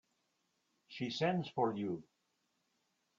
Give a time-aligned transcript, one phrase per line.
[0.87, 2.01] She sends for you.